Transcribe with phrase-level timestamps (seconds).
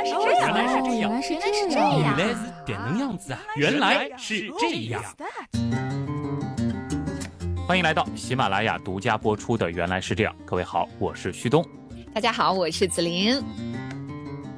[0.00, 3.40] 来是这样，原来是这样原来是原来是这样原来是点能样子啊！
[3.56, 5.02] 原来是这样。
[7.66, 11.64] 欢迎来到喜马拉雅独家播出的《原来是这样》，各位好，我是旭东。
[12.14, 13.42] 大家好，我是子琳。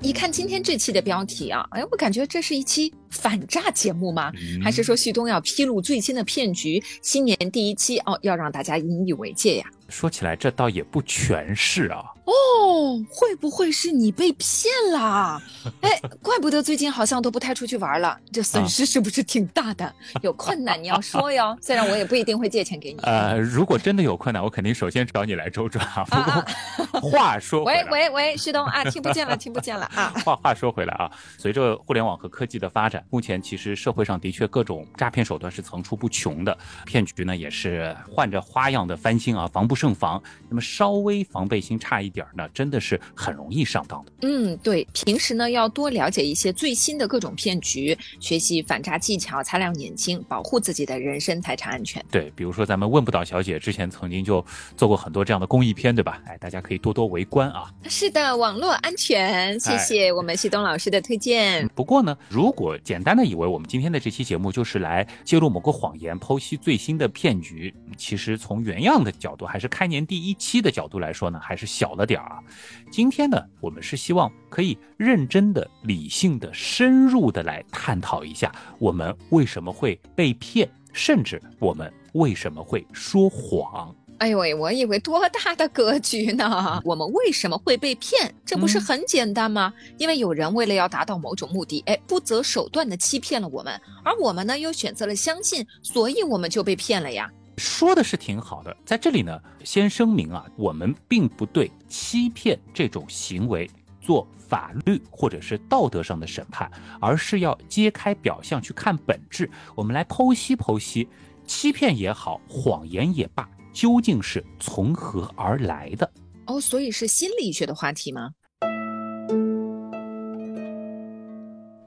[0.00, 4.32] 一看今天这期的标题啊，哎，我感觉这是一期反诈节目吗？
[4.36, 6.82] 嗯还是说旭东要披露最新的骗局？
[7.02, 9.66] 新年第一期哦，要让大家引以为戒呀？
[9.88, 12.04] 说起来，这倒也不全是啊。
[12.25, 15.41] 哦，会不会是你被骗啦？
[15.83, 19.92] 哎，怪不得最近好像都不太出去玩了，这损失是不是挺大的？
[20.23, 23.01] 有困难你要说哟，虽然我也不一定会借钱给你。
[23.05, 26.05] 呃，如果真的有困难，我肯定首先找你来周转啊。
[26.05, 26.46] 不啊
[26.93, 30.12] 过 话说回喂，喂喂，旭东啊，听不见了，听不见了啊！
[30.24, 40.23] 话话说回来啊，随着互联网和科技的发展，目前其实社会上的确各种诈骗手段是层出不穷的，骗局呢也是换着花样的翻新啊，防不胜防。
[40.48, 44.12] 那么稍微防备心差一点儿呢，真的是很容易上当的。
[44.23, 52.04] 嗯，对，平时呢要多了解一些最新的各种骗局，学习反诈技巧，擦亮眼睛，保护自己的人身财产安全。
[52.10, 54.45] 对，比如说咱们问不倒小姐之前曾经就
[54.77, 56.21] 做过很多这样的公益片，对吧？
[56.27, 57.73] 哎，大家可以多多围观啊。
[57.88, 61.69] 是的，网络安全，谢谢我们旭东老师的推荐。
[61.74, 72.42] 不过呢，如果简单的以为我们今天的这期节目就是来揭露某个谎言、剖析最新的骗局，其实从原样的角度，还是开年第一期的角度来说呢，还是小了点儿啊。
[72.91, 83.94] 今天呢，我们是希望可以认真的、理性的、深入的来探讨一下，我们为什么会被骗，甚至我们为什么会说谎。
[84.19, 86.80] 哎呦喂，我以为多大的格局呢？
[86.84, 88.32] 我们为什么会被骗？
[88.44, 89.72] 这不是很简单吗？
[89.98, 97.28] 因为有人为了要达到某种目的，哎，不择手段的欺骗了我们，而我们呢又选择了相信，所以我们就被骗了呀。
[97.56, 103.69] 说的是挺好的，在这里呢，先声明啊，我们并不对欺骗这种行为
[104.00, 106.70] 做法律或者是道德上的审判，
[107.00, 111.08] 而是要揭开表象去看本质，我们来剖析剖析，
[111.46, 116.10] 欺骗也好，谎言也罢，究竟是从何而来的。
[116.46, 118.30] 哦，所以是心理学的话题吗？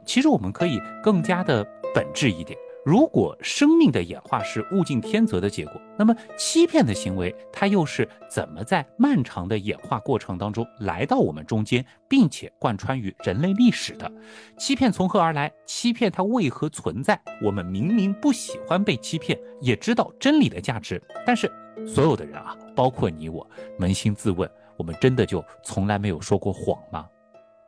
[0.06, 2.58] 其实我们可以更加的本质一点。
[2.86, 14.12] 如果生命的演化是物竞天择的结果，那么欺骗的行为它又是怎么在漫长的演化过程当中来到我们中间，并且贯穿于人类历史的？
[14.60, 15.52] 欺骗从何而来？
[15.66, 17.20] 欺骗它为何存在？
[17.42, 21.52] 我们明明不喜欢被欺骗，也知道真理的价值，但是
[21.88, 24.48] 所有的人啊，包括你我，扪心自问，
[24.78, 27.08] 我们真的就从来没有说过谎吗？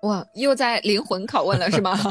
[0.04, 1.98] 哇，又在灵魂拷问了是吗？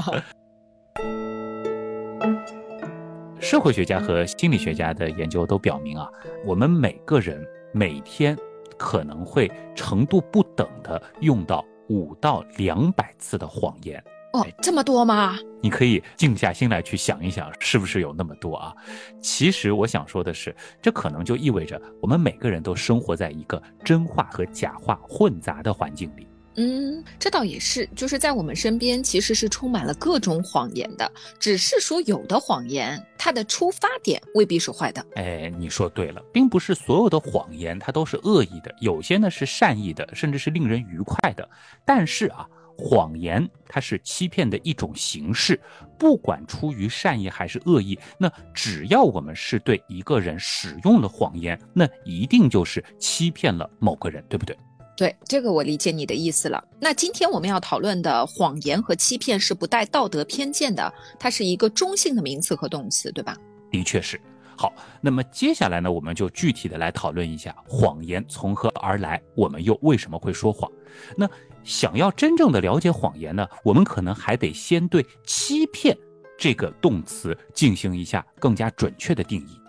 [3.39, 6.11] 社会学家和心理学家的研究都表明啊，
[6.45, 8.37] 我们每个人每天
[8.77, 14.03] 可能会程度不等的用到五到两百次的谎言。
[14.33, 15.37] 哦，这么多吗？
[15.63, 18.75] 你可以静下心来去想一想，是不是有那么多啊？
[19.21, 26.27] 其实我想说的是，这可能就意味着我们每个人都生活在一个真话和假话混杂的环境里。
[26.57, 35.05] 嗯，这倒也是，就是在我们身边其实是充满了各种谎言的，只是说有的谎言它的出发点未必是坏的。
[35.17, 41.47] 哎，你说对了，并不是所有的谎言它都是恶意的，有些呢是善意的，甚至是令人愉快的。
[41.85, 45.61] 但是啊，谎言它是欺骗的一种形式，
[45.99, 54.57] 不管出于善意还是恶意，那只要我们是对一个人使用了谎言，那一定就是欺骗了某个人，对不对？
[54.97, 56.65] 对，这个我理解你的意思了。
[56.81, 63.37] 那今天我们要讨论的谎言和欺骗是不带道德偏见的，它是一个中性的名词和动词，对吧？
[63.71, 64.19] 的确是。
[64.57, 70.71] 好，那么接下来呢，我们就具体的来讨论一下谎言从何而来，我们又为什么会说谎？
[71.15, 71.29] 那
[71.63, 75.95] 想要真正的了解谎言呢，我们可能还得先对欺骗
[76.39, 79.61] 这个动词进行一下更加准确的定义。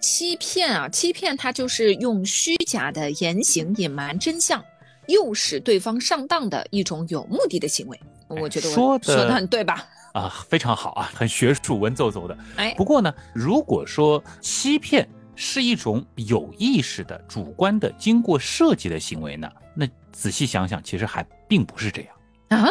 [0.00, 4.64] 欺骗啊，欺骗它就是用虚假的言行隐瞒真相，
[5.08, 8.00] 诱使对方上当的一种有目的的行为。
[8.28, 9.86] 我觉得我说的说的很对吧？
[10.14, 12.38] 啊，非常好啊，很学术文绉绉的。
[12.56, 22.10] 哎，不过呢，如果说欺骗是一种有意识的、主观的、经过设计的行为呢，那仔细想想，其实还并不是这样。
[22.48, 22.68] 啊？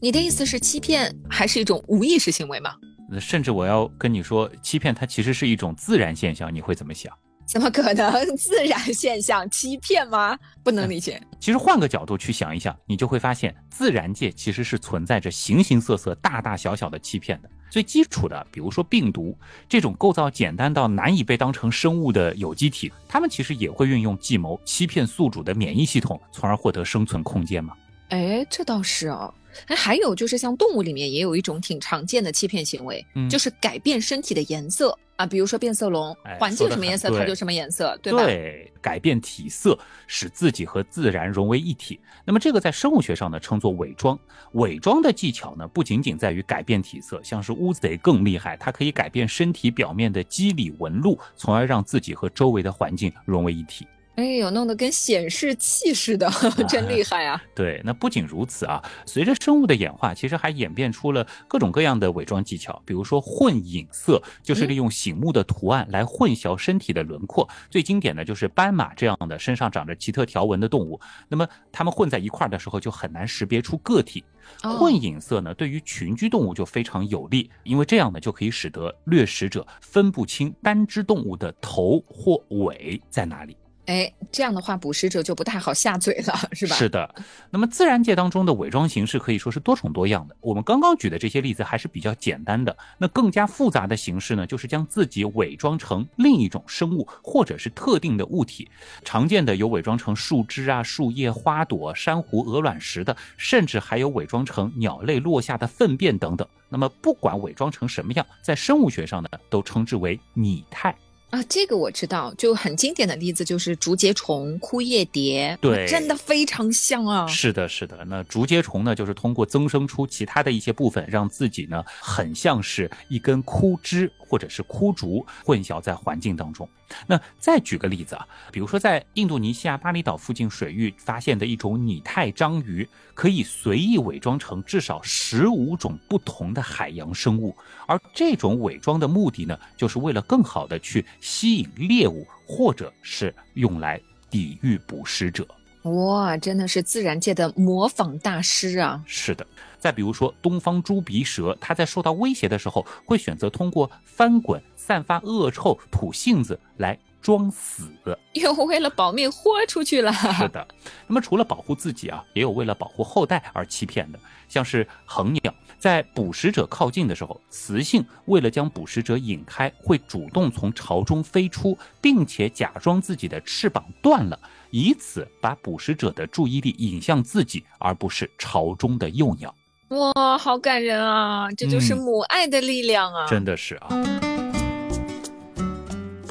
[0.00, 2.74] 你的意思是欺骗还是一种无意识行为吗？
[3.12, 7.12] 那甚至我要跟你说，欺骗它其实是一种自然现象，你会怎么想？
[7.44, 10.38] 怎么可能 自然现象欺骗吗？
[10.62, 11.20] 不能理解。
[11.38, 17.50] 其实换个角度去想一想，你就会发现，自然界其实是存在着形形色色、大大小小的欺骗的。
[17.68, 19.36] 最基础的，比如说病毒
[19.68, 27.74] 这种构造简单到难以被当成生物的有机体，它们其实也会运用计谋欺骗宿主的免疫系统，从而获得生存空间嘛。
[28.10, 29.32] 哎，这倒是哦。
[29.66, 38.24] 哎，还有就是像动物里面也有一种挺常见的欺骗行为，嗯就是改变身体的颜色啊，比如说变色龙哎，环境什么颜色它就什么颜色，对吧？
[38.24, 42.00] 对，改变体色，使自己和自然融为一体。
[42.24, 44.18] 那么这个在生物学上呢，称作伪装。
[44.52, 53.86] 伪装的技巧呢，不仅仅在于改变体色，像是乌贼更厉害，它可以改变身体表面的肌理纹路，从而让自己和周围的环境融为一体。
[54.16, 56.30] 哎呦，弄得跟显示器似的，
[56.68, 57.42] 真厉害啊！
[57.54, 67.48] 对，那不仅如此啊，随着生物的演化，其实还演变出了各种各样的伪装技巧，比如说混影色，就是利用醒目的图案来混淆身体的轮廓。
[67.70, 74.22] 最经典的就是斑马这样的身上长着奇特条纹的动物，那么它们混在一块儿的时候就很难识别出个体。
[74.62, 83.56] 哦混影色呢，对于群居动物就非常有利，因为这样呢就可以使得掠食者分不清单只动物的头或尾在哪里。
[83.92, 86.74] 哎，这样的话，捕食者就不太好下嘴了，是吧？
[86.74, 87.14] 是的，
[87.50, 90.34] 那么自然界当中的伪装形式可以说是多种多样的。
[90.40, 98.66] 我们刚刚举的这些例子还是比较简单的，那更加复杂的形式呢，就是将自己伪装成另一种生物或者是特定的物体。
[99.04, 106.48] 常见的有伪装成树枝啊、树叶、花朵、珊瑚、鹅卵石的，甚至还有伪装成鸟类落下的粪便等等。
[106.70, 110.96] 那么不管伪装成什么样，在生物学上呢，都称之为拟态。
[111.32, 117.26] 啊，这个我知道，就很经典的例子就是竹节虫、枯叶蝶，对真的非常像啊。
[117.26, 118.04] 是的，是的。
[118.04, 126.68] 那竹节虫呢，就是通过增生出其他的一些部分，让自己呢很像是一根枯枝或者是枯竹，混淆在环境当中。
[127.06, 137.56] 那再举个例子啊，比如说在印度尼西亚巴厘岛附近水域发现的一种拟态章鱼，可以随意伪装成至少十五种不同的海洋生物，
[137.86, 143.98] 而这种伪装的目的呢，就是为了更好的去吸引猎物，或者是用来
[144.28, 145.46] 抵御捕食者。
[145.84, 149.02] 哇，真的是自然界的模仿大师啊！
[149.06, 149.46] 是的，
[149.78, 157.84] 再比如说东方猪鼻蛇，它在受到威胁的时候，会选择通过翻滚、散发恶臭、吐信子来装死。
[158.34, 160.12] 又为了保命豁出去了。
[160.12, 160.66] 是的，
[161.06, 174.38] 那么除了保护自己啊，也有为了保护后代而欺骗的，像是恒鸟，在捕食者靠近的时候，雌性为了将捕食者引开，会主动从巢中飞出，并且假装自己的翅膀断了，
[174.70, 179.54] 以此把捕食者的注意力引向自己，而不是巢中的幼鸟。
[179.88, 181.52] 哇，好感人啊！
[181.52, 183.26] 这就是嗯母爱的力量啊！
[183.28, 183.88] 真的是啊。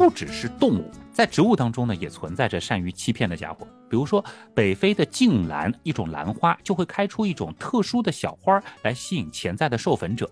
[0.01, 3.67] 不只是动物，在植物当中呢，也存在着善于欺骗的家伙。
[3.87, 10.27] 比如说，北非的镜兰，一种兰花就会开出一种特殊的小花来吸引潜在的授粉者。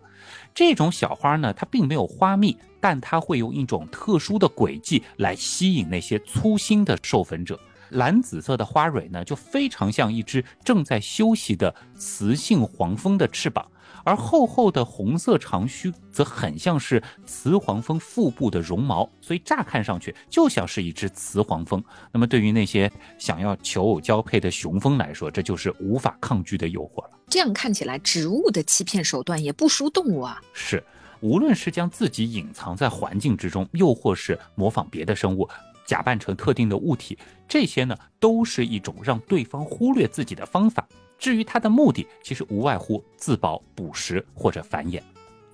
[0.55, 7.59] 这种小花呢，它并没有花蜜，但它会用一种特殊的轨迹来吸引那些粗心的授粉者。
[7.89, 13.63] 蓝紫色的花蕊呢，就非常像一只正在休息的雌性黄蜂的翅膀。
[14.03, 21.83] 而厚厚的红色长须则很像是雌黄蜂腹部的绒毛，所以乍看上去就像是一只雌黄蜂。
[22.11, 27.11] 那么对于那些想要求偶交配的雄蜂来说，这就是无法抗拒的诱惑了。
[27.29, 30.41] 这样看起来，植物的欺骗手段也不输动物啊。
[30.53, 30.83] 是，
[31.21, 35.47] 无论是将自己隐藏在环境之中，又或是模仿别的生物，
[35.85, 37.17] 假扮成特定的物体，
[37.47, 40.87] 这些呢都是一种让对方忽略自己的方法。
[41.19, 45.01] 至于它的目的，其实无外乎自保、捕食或者繁衍。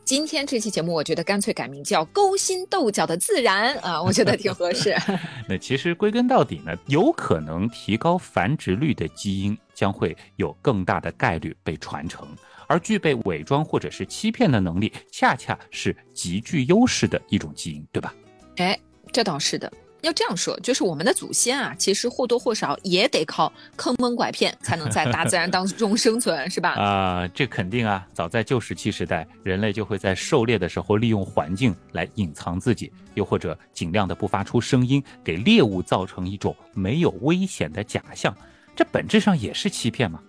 [0.05, 4.95] 今天这期节目，我觉得干脆改名叫“勾心斗角的自然” 啊，我觉得挺合适。
[5.49, 12.27] 那其实归根到底呢，有可能提高繁殖率的基因将会有更大的概率被传承，
[12.67, 18.13] 而具备伪装或者是欺骗的能力，恰恰是极具优势的一种基因，对吧？
[18.57, 18.79] 哎，
[19.11, 19.73] 这倒是的。
[20.05, 26.75] 要这样说，就是我们的祖先啊，其实或多或少也得靠坑蒙拐骗，才能在大自然当中生存，是吧？
[26.79, 28.05] 啊、这肯定啊！
[28.13, 38.35] 早在旧石器时代，人类就会在狩猎的时候利用环境来隐藏自己，又或者尽量的不发出声音，给猎物造成一种没有危险的假象。
[38.75, 40.19] 这本质上也是欺骗嘛。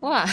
[0.00, 0.26] 哇，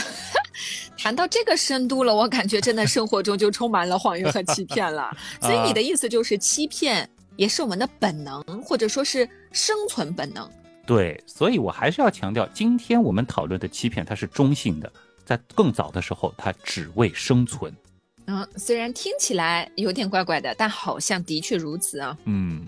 [0.99, 5.09] 谈到这个深度了，我感觉真的生活中就充满了谎言和欺骗了。
[5.41, 10.49] 所以你的意思就是，欺骗也是我们的本能，或者说是生存本能。
[10.85, 14.91] 对，所以我还是要强调，今天我们讨论的欺骗它是中性的，
[15.25, 17.73] 在更早的时候，它只为生存。
[18.25, 22.17] 嗯，虽然听起来有点怪怪的，但好像的确如此啊。
[22.25, 22.65] 嗯，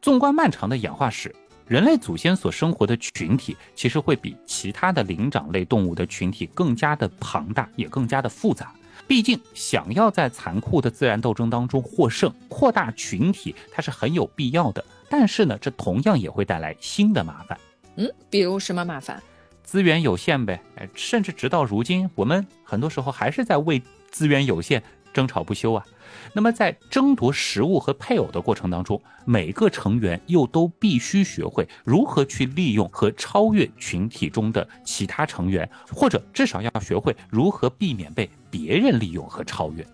[0.00, 1.34] 纵观漫长的演化史，
[1.66, 8.74] 人类祖先所生活的群体，其实会比其他的灵长类动物的群体更加的庞大，也更加的复杂。
[9.10, 14.84] 毕竟，想要在残酷的自然斗争当中获胜，扩大群体，它是很有必要的。
[15.08, 17.58] 但是呢，这同样也会带来新的麻烦。
[17.96, 19.20] 嗯，比如什么麻烦？
[19.64, 24.80] 资源有限呗，哎，甚至直到如今，我们很多时候还是在为资源有限
[25.12, 25.84] 争吵不休啊。
[26.32, 39.86] 那么在争夺食物和配偶的过程当中，每个成员又都必须学会如何去利用和超越群体中的其他成员，或者至少要学会如何避免被别人利用和超越。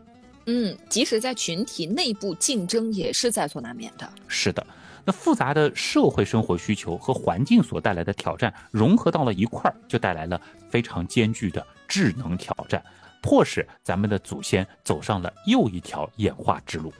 [0.46, 4.08] 嗯，即使在群体内部竞争也是在所难免的。
[4.28, 4.64] 是的，
[5.04, 12.80] 那复杂的社会生活需求和环境所带来的挑战融合到了一块儿，就带来了非常艰巨的智能挑战。
[13.26, 16.92] 迫使咱们的祖先走上了又一条演化之路。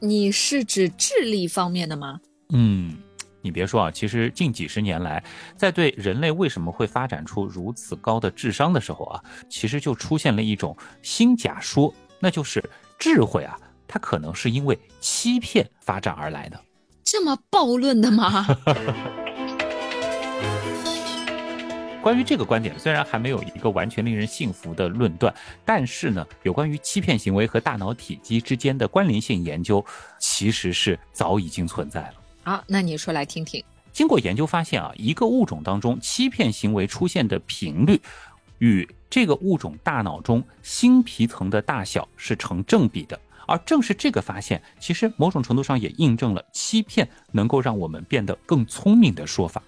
[0.00, 2.20] 你是指智力方面的吗？
[2.50, 2.96] 嗯，
[3.42, 5.20] 你别说啊，其实近几十年来，
[5.56, 12.62] 在对人类为什么会发展出如此高的智商的时候啊，其实就出现了一种新假说，那就是
[12.96, 16.60] 智慧啊，它可能是因为欺骗发展而来的。
[17.02, 18.46] 这么暴论的吗？
[22.08, 29.84] 关于这个观点，虽然还没有一个完全令人信服的论断，但是呢，有关于欺骗行为和大脑体积之间的关联性研究，
[30.18, 32.14] 其实是早已经存在了。
[32.44, 33.62] 好，那你说来听听。
[33.92, 38.00] 经过研究发现啊，一个物种当中欺骗行为出现的频率，
[38.56, 43.20] 与这个物种大脑中新皮层的大小是成正比的。
[43.46, 49.62] 而正是这个发现，其实某种程度上也印证了欺骗能够让我们变得更聪明的说法。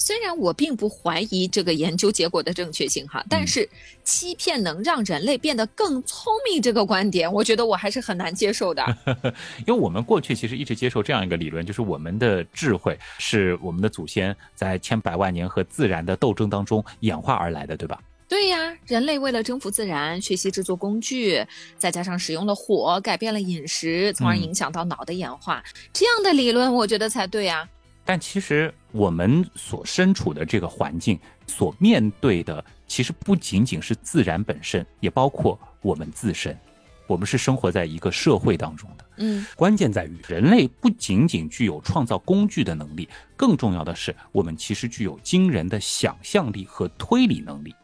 [0.00, 3.68] 虽然我并不怀疑这个研究结果的正确性哈，但是
[4.02, 8.82] 欺骗能让人类变得更聪明这个观点，我觉得我还是很难接受的。
[9.66, 18.00] 因为我们过去其实一直接受这样一个理论，就是我们的智慧是我们的祖先在千百万年和自然的斗争当中演化而来的，对吧？
[18.26, 21.44] 对呀，人类为了征服自然，学习制作工具，
[21.76, 27.68] 再加上使用了火，改变了饮食，从而影响到脑的演化，这样的理论我觉得才对呀。
[28.04, 36.58] 但其实我们所身处的这个环境，所面对的其实不仅仅是自然本身，也包括我们自身。
[37.06, 47.74] 我们是生活在一个社会当中的，嗯，关键在于人类不仅仅具有创造工具的能力，更重要的是，我们其实具有惊人的想象力和推理能力。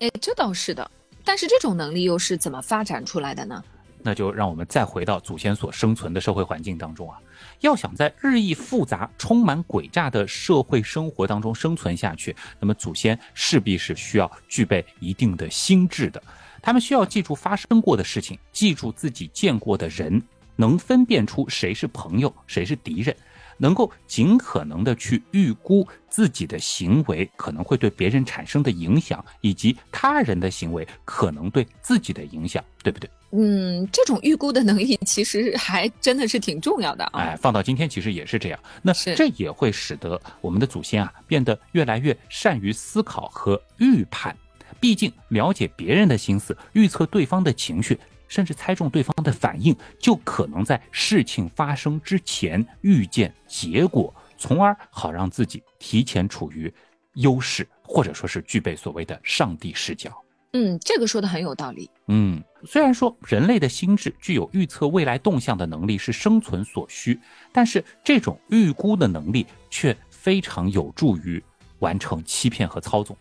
[0.00, 0.90] 哎，这倒是的。
[1.24, 3.64] 但是这种能力又是怎么发展出来的呢？
[4.02, 7.16] 那就让我们再回到祖先所生存的社会环境当中啊，
[7.60, 16.22] 要想在日益复杂、充满诡诈的社会生活当中生存下去，那么祖先势必是需要具备一定的心智的。
[16.62, 20.22] 他们需要记住发生过的事情，记住自己见过的人，
[20.56, 23.14] 能分辨出谁是朋友，谁是敌人。
[23.58, 33.08] 能够尽可能的去预估自己的行为可能会对别人产生的影响，以及他人的行为可能对自己的影响，对不对？
[33.36, 37.20] 嗯，这种预估的能力其实还真的是挺重要的啊。
[37.20, 38.60] 哎，放到今天其实也是这样。
[38.80, 44.36] 那这也会使得我们的祖先啊变得越来越善于思考和预判。
[44.78, 47.98] 毕竟了解别人的心思，预测对方的情绪。
[48.34, 56.72] 甚至猜中对方的反应，就可能在事情发生之前预见结果，从而好让自己提前处于
[57.12, 60.10] 优势，或者说是具备所谓的上帝视角。
[60.52, 61.88] 嗯，这个说的很有道理。
[62.08, 67.20] 嗯，虽然说人类的心智具有预测未来动向的能力是生存所需，
[67.52, 71.40] 但是这种预估的能力却非常有助于
[71.78, 73.16] 完成欺骗和操纵，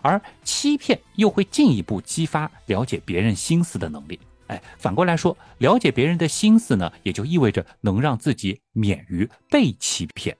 [0.00, 4.18] 而欺骗又会进一步激发了解别人心思的能力。
[4.48, 10.36] 哎，反过来说，了解别人的心思呢，也就意味着能让自己免于被欺骗。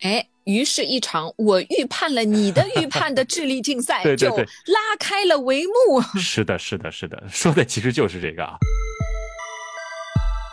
[0.00, 6.00] 哎，于是，一场我预判了你的预判的智力竞赛 就拉开了帷幕。
[6.18, 8.56] 是的，是的，是的，说的其实就是这个啊。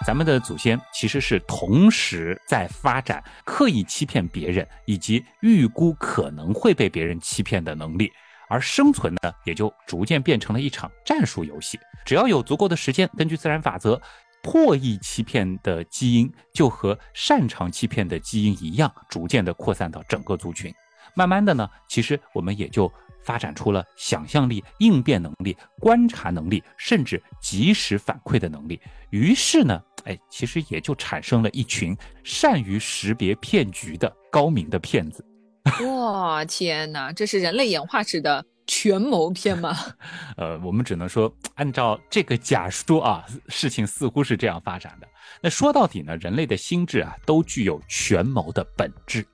[0.06, 8.12] 咱们的祖先其实是同时在发展刻意欺骗别人以及预估可能会被别人欺骗的能力。
[8.50, 11.80] 而生存呢，也就逐渐变成了一场战术游戏。
[12.06, 14.02] 只要有足够的时间，根据自然法则，
[14.42, 20.74] 破译欺骗的基因就和擅长欺骗的基因一样，逐渐的扩散到整个族群。
[21.14, 22.92] 慢慢的呢，其实我们也就
[23.24, 28.80] 发展出了想象力、应变能力、观察能力，甚至及时反馈的能力。
[29.10, 35.26] 于是呢，哎，其实也就产生了一群善于识别骗局的高明的骗子。
[35.86, 39.78] 哇天哪，这是人类演化史的权谋篇吗？
[40.38, 45.08] 呃，我们只能说，按照这个假说啊，事情似乎是这样发展的。
[45.42, 49.26] 那说到底呢，人类的心智啊，都具有权谋的本质。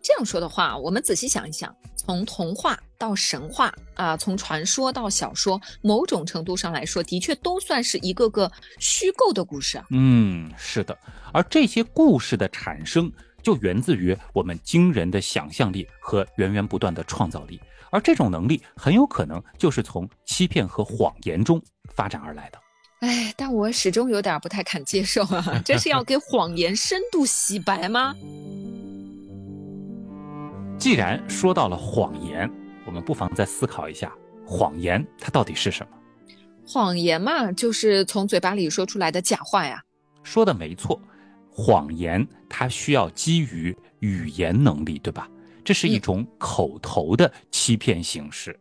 [0.00, 9.84] 这样说的话，我们仔细想一想，从童话到神话啊，从传说到小说，某种程度上来说，的确都算是一个个虚构的故事啊。
[9.90, 10.96] 嗯，是的。
[11.32, 21.62] 而这些故事的产生，就源自于我们惊人的想象力和源源不断的创造力，而这种能力很有可能就是从欺骗和谎言中
[21.94, 22.58] 发展而来的。
[23.00, 25.60] 哎，但我始终有点不太敢接受啊！
[25.64, 28.12] 这是要给谎言深度洗白吗？
[30.78, 32.50] 既然说到了谎言，
[32.84, 34.12] 我们不妨再思考一下，
[34.44, 35.96] 谎言它到底是什么？
[36.66, 39.82] 谎言嘛，就是从嘴巴里说出来的假话呀。
[40.24, 41.00] 说的没错，
[41.60, 45.28] 谎言它需要基于语言能力，对吧？
[45.64, 48.56] 这是一种口头的欺骗形式。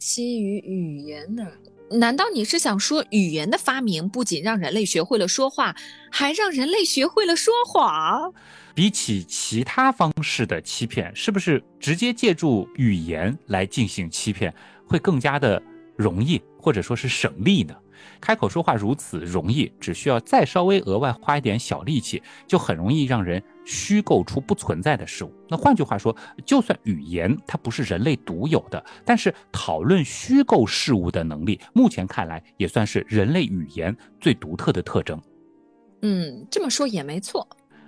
[0.00, 1.46] 基于语言呢？
[1.92, 5.76] 难道你是想说，语言的发明不仅让人类学会了说话，
[6.10, 8.34] 还让人类学会了说谎？
[8.74, 14.52] 比起其他方式的欺骗，是不是直接借助语言来进行欺骗
[14.88, 15.62] 会更加的
[15.96, 17.76] 容易，或者说是省力呢？
[18.20, 25.32] 开口说话如此容易，只需要再稍微额外花一点小力气，就很容易让人虚构出不存在的事物。
[25.48, 35.20] 那换句话说，就算语言它不是人类独有的，但是讨论虚构事物的能力，目前看来也算是人类语言最独特的特征。
[36.02, 37.46] 嗯，这么说也没错。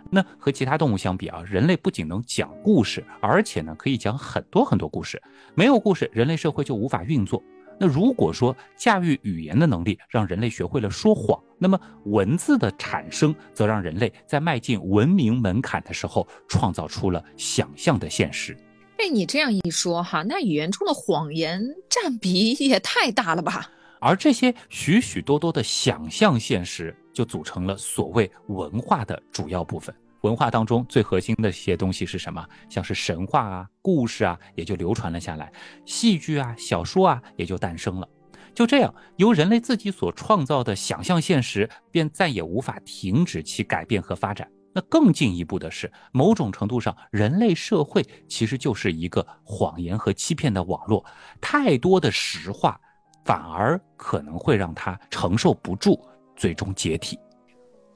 [0.09, 5.21] 那和其他动物相比啊，人类不仅能讲故事，而且呢可以讲很多很多故事。
[5.55, 7.43] 没有故事，人类社会就无法运作。
[7.79, 18.57] 那如果说驾驭语言的能力让人类学会了说谎，那么文字的产生则让人类在迈进文明门槛的时候创造出了想象的现实。
[18.97, 23.71] 被你这样一说哈，那语言中的谎言占比也太大了吧？
[24.01, 29.95] 而这些许许多多的想象现实，就组成了所谓文化的主要部分。
[30.27, 32.45] 文化当中最核心的一些东西是什么？
[32.69, 35.47] 像是神话啊、故事啊，也就流传了下来；
[35.85, 38.09] 戏剧啊、小说啊，也就诞生了。
[38.53, 44.51] 就这样，由人类自己所创造的想象现实，便再也无法停止其改变和发展。
[44.75, 51.05] 那更进一步的是，某种程度上，人类社会其实就是一个谎言和欺骗的网络。
[51.41, 52.81] 太多的实话，
[53.25, 57.17] 反而可能会让它承受不住，最终解体。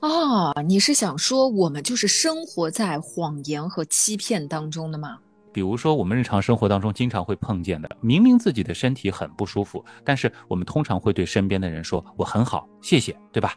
[0.01, 5.19] 哦，你是想说我们就是生活在谎言和欺骗当中的吗？
[5.53, 13.55] 比如说，我们日常生活当中经常会碰见的，明明自己的身体很不舒服，但是我们通常会对身边的人说“我很好，谢谢”，对吧？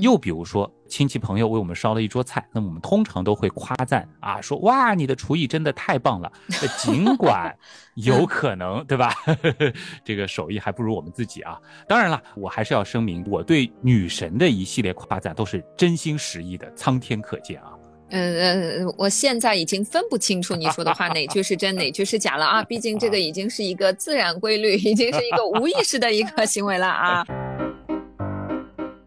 [0.00, 6.30] 又比如说，亲戚朋友为我们烧了一桌菜，那么我们通常都会夸赞啊，说“哇，你的厨艺真的太棒了”，
[6.78, 7.56] 尽管
[7.94, 9.14] 有可能，对吧？
[10.04, 11.60] 这个手艺还不如我们自己啊。
[11.88, 17.72] 当然了，我还是要声明，我对女神的一系列夸赞都是真心实意的，苍天可见啊。
[18.10, 22.62] 呃呃，我现在已经分不清楚你说的话哪句是真哪句是假了啊！
[22.62, 27.24] 毕竟这个已经是一个自然规律，已经是一个无意识的一个行为了啊。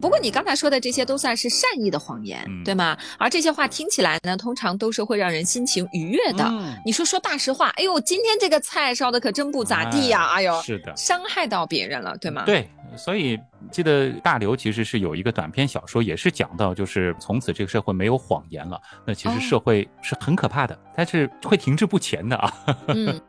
[0.00, 2.96] 不过你刚才说的这些都算是善意的谎言，对吗？
[3.18, 6.50] 而这些话听起来呢，通常都是会让人心情愉悦的。
[6.84, 10.32] 你说说大实话，哎呦，今天这个菜烧的可真不咋地呀！
[10.34, 12.44] 哎呦，是的，伤害到别人了，对吗？
[12.44, 12.68] 对。
[12.96, 13.38] 所以
[13.70, 18.80] 记得大刘其实是有一个短篇小说，也是讲到，就是从此这个社会没有谎言了。
[19.06, 22.52] 那其实社会是很可怕的，但是会停滞不前的啊。
[22.88, 23.20] 嗯，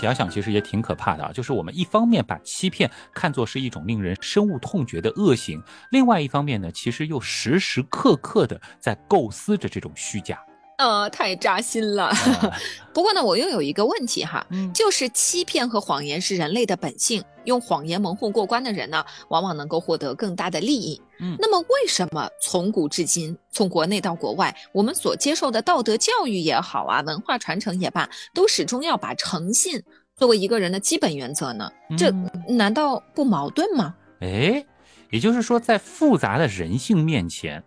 [0.00, 1.30] 想想其实也挺可怕的啊。
[1.32, 10.38] 就是我们一方面把欺骗看作是一种令人深恶痛绝的恶行，另外一方面呢，其实又时时刻刻的在构思着这种虚假。
[10.78, 12.12] 呃，太扎心了。
[12.92, 21.00] 不过呢，我又有一个问题哈，就是欺骗和谎言是人类的本性，用谎言蒙混过关的人呢，往往能够获得更大的利益。
[21.20, 29.82] 嗯，那么为什么从古至今，从国内到国外，我们所接受的道德教育也好啊，文化传承也罢，都始终要把诚信
[30.14, 31.70] 作为一个人的基本原则呢？
[31.96, 32.10] 这
[32.48, 33.94] 难道不矛盾吗？
[34.20, 34.64] 哎，
[35.10, 37.62] 也就是说，在复杂的人性面前。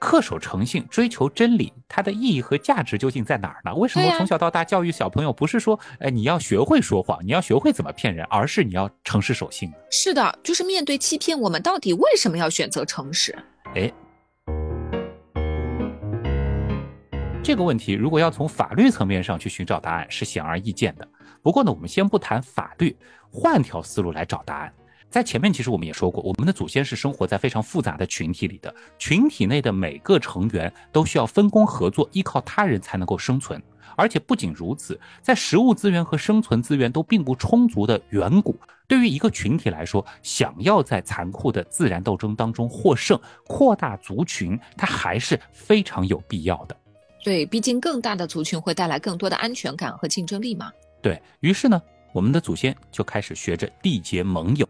[0.00, 3.74] 恪守诚信、追求真理，它的意义和价值究竟在哪儿呢？
[3.74, 9.72] 为什么从小到大教育小朋友不是说，哎，你要学会说谎，你要学会怎么骗人，而是你要诚实守信？
[9.90, 13.34] 是的，就是面对欺骗，我们到底为什么要选择诚实？
[13.74, 13.90] 哎，
[17.42, 21.08] 这个问题如果要从法律层面上去寻找答案，是显而易见的。
[21.42, 22.96] 不过呢，我们先不谈法律，
[23.30, 24.72] 换条思路来找答案。
[25.14, 33.62] 在前面，其实我们也说过，我们的祖先是生活在非常复杂的群体里的，群体内的每个成员都需要分工合作，依靠他人才能够生存。
[33.94, 46.76] 而且不仅如此，在食物资源和生存资源都并不充足的远古，对于一个群体来说，想要在残酷的自然斗争当中获胜，扩大族群，它还是非常有必要的。
[47.22, 50.72] 对，毕竟更大的族群会带来更多的安全感和竞争力嘛。
[51.00, 51.80] 对于是呢，
[52.12, 54.66] 我们的祖先就开始学着缔结盟友。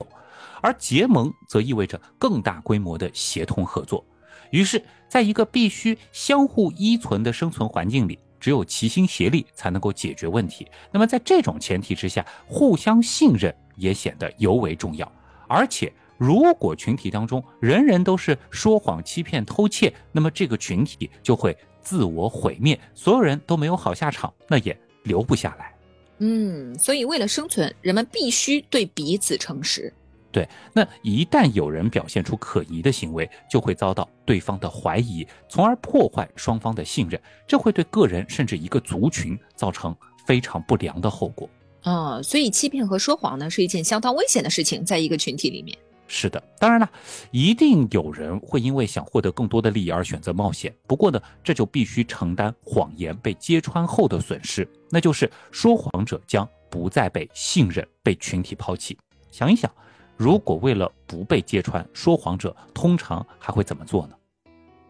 [0.61, 4.05] 而结盟则意味着更大规模的协同合作，
[4.51, 10.67] 于是，在一个必须相互依存的生存环境里，只有齐心协力才能够解决问题。
[10.93, 15.11] 那么，在这种前提之下，互相信任也显得尤为重要。
[15.49, 25.75] 而且，如果群体当中人人都是说谎、欺骗、偷窃，那么这个群体就会自我毁灭，所有人都没有好下场，那也留不下来。
[26.19, 29.93] 嗯，所以为了生存，人们必须对彼此诚实。
[30.35, 41.49] 对，那一旦有人表现出可疑的行为，就会遭到对方的怀疑，从而破坏双方的信任，这会对个人甚至一个族群造成非常不良的后果。
[41.83, 45.79] 啊，所以欺骗和说谎呢，是一件相当危险的事情，在一个群体里面。
[46.09, 46.91] 是的，当然了，
[47.31, 50.75] 一定有人会因为想获得更多的利益而选择冒险。
[50.89, 58.99] 不过呢，这就必须承担谎言被揭穿后的损失，那就是说谎者将不再被信任，被群体抛弃。
[59.31, 59.71] 想一想。
[60.17, 64.15] 如果为了不被揭穿，说谎者通常还会怎么做呢？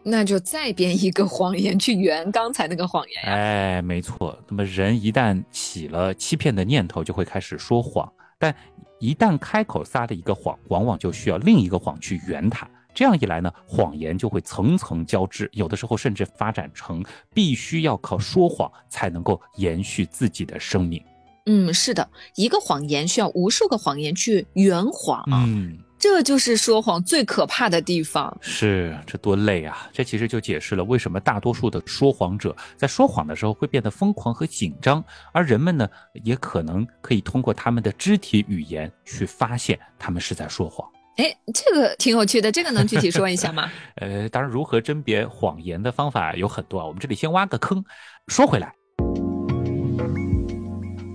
[0.07, 3.31] 那就再编一个谎言去圆刚才那个谎言呀。
[3.31, 4.37] 哎，没错。
[4.47, 8.07] 那么人一旦起了欺骗的念头，就会开始说谎。
[8.37, 8.55] 但
[8.99, 12.69] 一旦开口撒了一个谎，往往就需要另一个谎去圆它。
[12.93, 21.03] 这样一来呢，谎言就会层层交织，有的时候甚至发展成必须要靠说谎才能够延续自己的生命。
[21.45, 28.35] 嗯，是的，一个谎言需要无数个谎言去圆谎，嗯，这就是说谎最可怕的地方。
[28.41, 29.87] 是，这多累啊！
[29.93, 35.87] 这其实就解释了为什么大多数的说谎者在说谎的时候会变得疯狂和紧张，而人们呢，
[36.23, 40.87] 也可能可以通过他们的肢体语言去发现他们是在说谎。
[41.17, 43.71] 哎，这个挺有趣的，这个能具体说一下吗？
[44.01, 47.85] 呃，当然，如何甄别谎言的方法有很多啊，我们这里先挖个坑。
[48.27, 48.73] 说回来。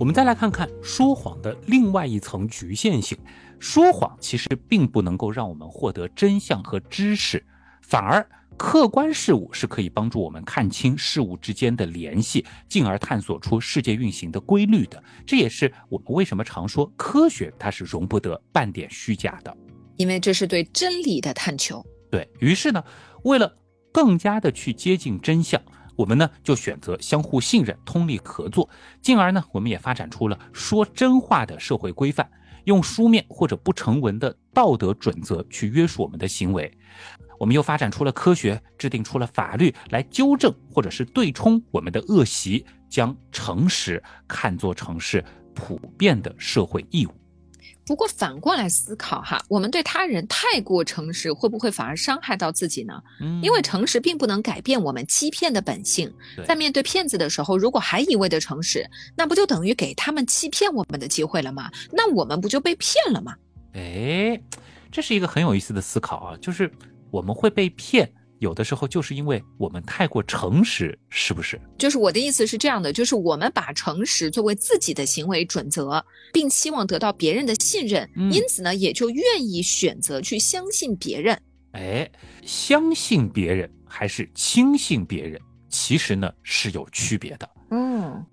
[0.01, 3.15] 我们再来看看说谎的另外一层局限性。
[3.59, 7.45] 说谎其实并不能够让我们获得真相和知识，
[7.83, 15.03] 反而客观事物是可以帮助我们看清事物之间的联系，进而探索出世界运行的规律的。
[15.23, 19.55] 这也是我们为什么常说科学它是容不得半点虚假的，
[19.97, 21.85] 因为这是对真理的探求。
[22.09, 22.83] 对于是呢，
[23.21, 23.55] 为了
[23.91, 25.61] 更加的去接近真相。
[26.01, 28.67] 我们呢就选择相互信任、通力合作，
[29.03, 32.27] 进而呢我们也发展出了说真话的社会规范，
[32.63, 36.75] 用书面或者不成文的道德准则去约束我们的行为。
[37.39, 47.11] 我们又发展出了科学，制定出了法律来纠正或者是对冲我们的恶习，将诚实看作成是普遍的社会义务。
[47.85, 53.01] 不过反过来思考哈，我们对他人太过诚实，会不会反而伤害到自己呢？
[53.19, 56.11] 嗯，因为诚实并不能改变我们欺骗的本性。
[56.47, 61.69] 在面对骗子的时候，如果还一味的诚实，那不就等于给他们欺骗我们的机会了吗？
[61.91, 63.35] 那我们不就被骗了吗？
[63.73, 64.39] 哎，
[64.91, 66.71] 这是一个很有意思的思考啊，就是
[67.09, 68.09] 我们会被骗。
[68.41, 71.61] 有的时候就是因为我们太过诚实，是不是？
[71.77, 81.39] 就是我的意思是这样的，就是我们把诚实作为自己的行为准则，并期望得到别人的信任，因此呢，也就愿意选择去相信别人。
[81.73, 82.09] 哎，
[82.43, 87.47] 相信别人还是轻信别人，其实呢是有区别的。
[87.69, 88.25] 嗯。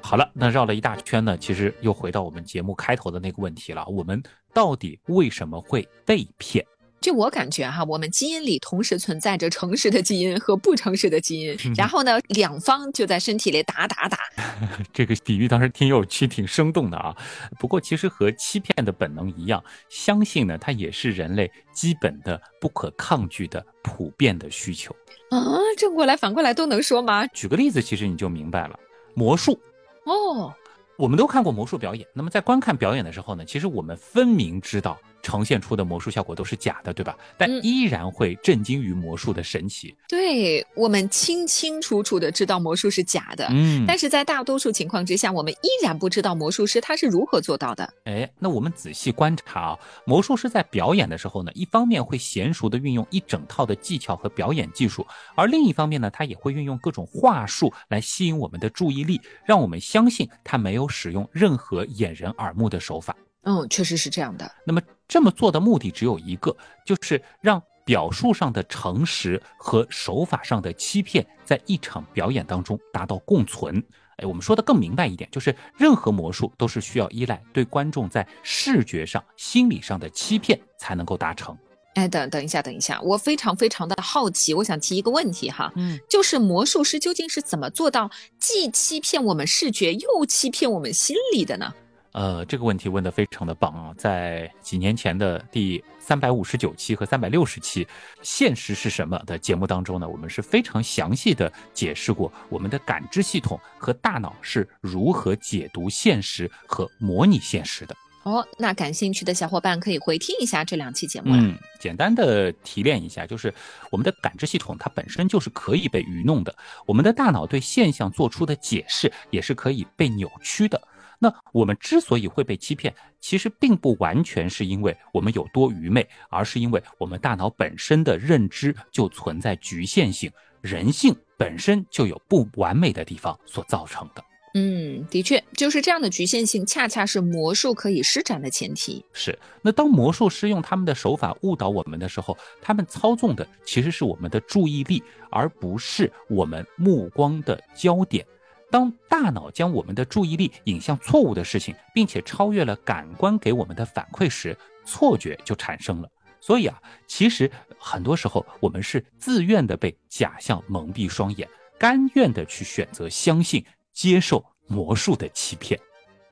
[0.00, 4.22] 好了，那绕了一大圈呢，其实又回到我们节目开头的那个问题了：我们
[4.54, 6.64] 到底为什么会被骗？
[7.00, 14.18] 就我感觉哈，我们基因里同时存在着诚实的基因和不诚实的基因， 然后呢，两方就在身体里打打打。
[14.92, 17.16] 这个比喻当时挺有趣、挺生动的啊。
[17.58, 24.94] 不过其实和欺骗的本能一样，相信呢，它也是人类基本的、不可抗拒的、普遍的需求。
[25.30, 27.26] 啊，正过来反过来都能说吗？
[27.28, 28.78] 举个例子，其实你就明白了。
[29.14, 29.58] 魔术，
[30.04, 30.52] 哦，
[30.98, 32.06] 我们都看过魔术表演。
[32.12, 35.00] 那么在观看表演的时候呢，其实我们分明知道。
[35.22, 37.16] 呈现出的魔术效果都是假的，对吧？
[37.36, 39.94] 但依然会震惊于魔术的神奇。
[40.08, 47.92] 对我们清清楚楚的知道魔术是假的，嗯，但是在大多数情况之下，我们依然不知道魔术师他是如何做到的。
[48.04, 63.16] 哎，那我们仔细观察啊，魔术师在表演的时候呢，一方面会娴熟的运用一整套的技巧和表演技术，而另一方面呢，他也会运用各种话术来吸引我们的注意力，让我们相信他没有使用任何掩人耳目的手法。
[63.42, 64.50] 嗯，确实是这样的。
[64.66, 73.84] 那么这么做的目的只有一个，就是让表述上的诚实和手法上的欺骗在一场表演当中达到共存。
[74.18, 81.58] 哎，我们说的更明白一点，就是任何魔术都是需要依赖对观众在视觉上、心理上的欺骗才能够达成。
[81.94, 91.74] 哎，等等一下，等一下，我非常非常的好奇，我想提一个问题哈，嗯，就是魔术师究竟是怎么做到既欺骗我们视觉又欺骗我们心理的呢？
[92.12, 93.94] 呃，这个问题问得非常的棒啊！
[93.96, 97.84] 在几年前的第三百五十九期和三百六十期
[98.20, 107.94] 《现实是什么》的节目当中呢，我们是非常详细的解释过我们的感知系统和大脑是如何解读现实和模拟现实的。
[108.24, 111.30] 哦，那感兴趣的小伙伴可以回听一下这两期节目。
[111.32, 113.54] 嗯，简单的提炼一下，就是
[113.88, 116.52] 我们的感知系统它本身就是可以被愚弄的，
[116.86, 120.80] 我们的大脑对现象做出的解释也是可以被扭曲的。
[121.22, 134.24] 那我们之所以会被欺骗，其实并不完全是因为我们有多愚昧，而是因为我们大脑本身的认知就存在局限性，人性本身就有不完美的地方所造成的。
[134.54, 139.04] 嗯，的确，就是这样的局限性，恰恰是魔术可以施展的前提。
[139.12, 148.26] 是，那当魔术师用他们的手法误导我们的时候，他们操纵的其实是我们的注意力，而不是我们目光的焦点。
[148.70, 156.08] 当大脑将我们的注意力引向错误的事情，并且超越了感官给我们的反馈时，错觉就产生了。
[156.40, 161.46] 所以啊，其实很多时候我们是自愿的被假象蒙蔽双眼，
[161.78, 165.78] 甘愿的去选择相信、接受魔术的欺骗。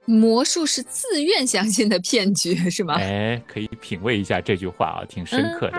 [0.06, 2.94] 魔术是自愿相信的骗局，是吗？
[2.94, 5.78] 哎，可以品味一下这句话啊，挺深刻的。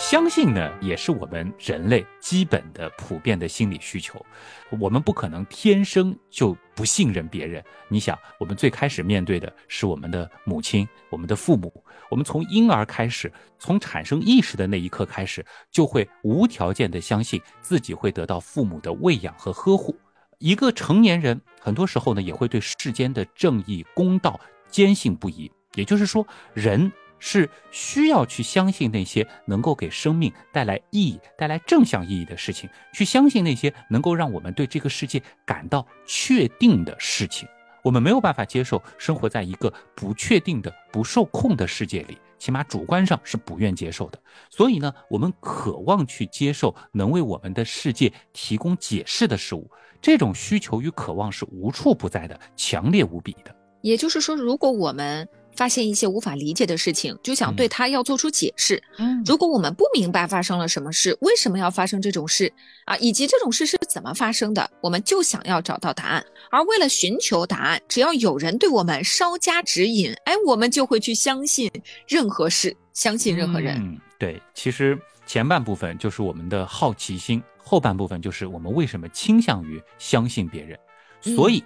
[0.00, 4.24] 相信呢，也是我们人类基本的、普遍的心理需求。
[4.70, 7.62] 我们不可能天生就不信任别人。
[7.86, 11.70] 你想，我们最开始面对的是我们的母亲、我们的父母。
[12.08, 19.94] 我们从婴儿开始，从产生意识的那一刻开始，就会无条件的相信自己会得到父母的喂养和呵护。
[20.38, 25.52] 一个成年人，很多时候呢，也会对世间的正义、公道坚信不疑。
[25.74, 26.90] 也就是说，人。
[27.20, 37.48] 是需要去相信那些能够给生命带来意义、带来正向意义的事情，去相信那些能够让我们对这个世界感到确定的事情。
[37.82, 44.18] 我们没有办法接受生活在一个不确定的、不受控的世界里，起码主观上是不愿接受的。
[44.50, 49.70] 所以呢，我们渴望去接受能为我们的世界提供解释的事物。
[50.02, 53.54] 这种需求与渴望是无处不在的，强烈无比的。
[53.80, 55.26] 也就是说，如果我们
[55.60, 58.82] 发现一些无法理解的事情，就想对他要做出解释。
[58.96, 62.50] 嗯，如果我们不明白发生了什么事，为什么要发生这种事
[62.86, 66.24] 啊，以及这种事是怎么发生的，我们就想要找到答案。
[66.50, 71.70] 而为了寻求答案，只要有人对我们稍加指引，哎，我们就会去相信
[72.08, 73.76] 任何事，相信任何人。
[73.76, 80.78] 嗯，对，其实前半部分就是我们的好奇心，后半部分就是我们为什么倾向于相信别人。
[81.20, 81.62] 所以。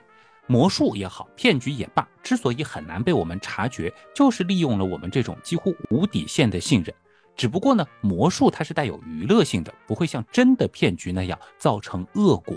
[0.46, 6.94] 魔术也好，骗局也罢，之所以很难被我们察觉，就是利用了我们这种几乎无底线的信任。
[7.36, 12.56] 只不过呢，魔术它是带有娱乐性的，不会像真的骗局那样造成恶果。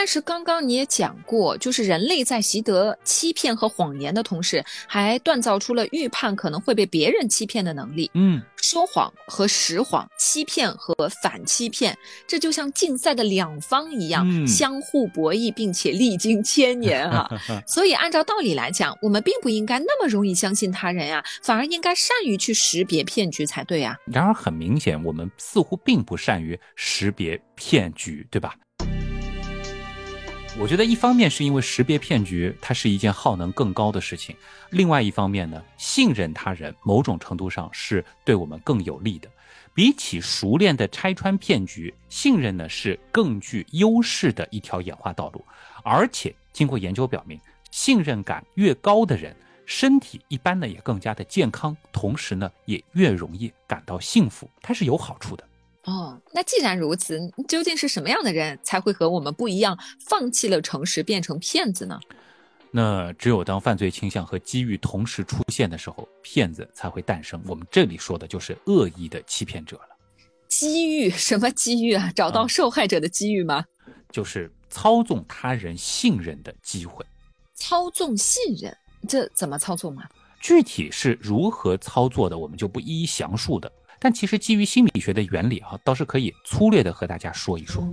[0.00, 8.10] 但是刚刚你也讲过，就是人类在习得欺骗和谎言的同时，还锻造出了预判可能会被别人欺骗的能力。
[8.14, 11.94] 嗯，说谎和实谎，欺骗和反欺骗，
[12.26, 17.28] 这就像竞赛的两方一样，相互博弈，并且历经千年啊。
[17.68, 23.94] 所以按照道理来讲，我们并不应该那么容易相信他人呀，反而应该善于去识别骗局才对啊。
[24.06, 28.54] 然而很明显，我们似乎并不善于识别骗局，对吧？
[30.58, 34.34] 我觉得一方面是因为识别骗局，它是一件耗能更高的事情；
[34.70, 39.28] 另外一方面呢，信任他人某种程度上是对我们更有利的。
[39.72, 45.42] 比起熟练的拆穿骗局，信任呢是更具优势的一条演化道路。
[45.82, 49.34] 而且经过研究表明，信任感越高的人，
[49.64, 55.44] 身体一般呢也更加的健康，同时呢也越容易感到幸福，它是有好处的。
[55.84, 61.98] 哦，那既然如此，究竟是什么样的人才会和我们不一样，放弃了诚实变成骗子呢？
[62.70, 67.42] 那只有当犯罪倾向和机遇同时出现的时候，骗子才会诞生。
[67.46, 69.96] 我们这里说的就是恶意的欺骗者了。
[70.48, 71.08] 机遇？
[71.10, 72.12] 什么机遇啊？
[72.14, 73.64] 找到受害者的机遇吗？
[74.12, 77.04] 就是操纵他人信任的机会。
[77.54, 78.76] 操纵信任，
[79.08, 80.08] 这怎么操纵啊？
[80.40, 83.70] 具体是如何操作的，我们就不一一详述的。
[84.00, 87.86] 但其实基于心理学的原理啊，倒是可以粗略的和大家说一说。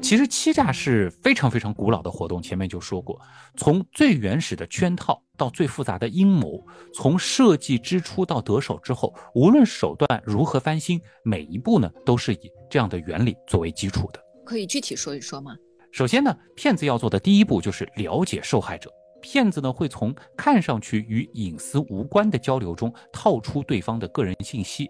[0.00, 3.20] 其实欺诈是非常非常古老的活动，前面就说过，
[3.56, 14.20] 从最原始的圈套到最复杂的阴谋，从设计之初到得手之后，无论手段如何翻新，每一步呢都是以这样的原理作为基础的。
[14.44, 15.56] 可以具体说一说吗？
[15.90, 18.88] 首先呢，骗子要做的第一步就是了解受害者。
[19.26, 24.88] 骗子呢会从看上去与隐私无关的交流中套出对方的个人信息，